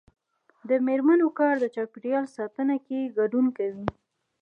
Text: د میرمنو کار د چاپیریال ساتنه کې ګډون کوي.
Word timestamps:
د 0.69 0.71
میرمنو 0.87 1.27
کار 1.39 1.55
د 1.59 1.65
چاپیریال 1.75 2.25
ساتنه 2.37 2.75
کې 2.85 3.11
ګډون 3.17 3.45
کوي. 3.57 3.85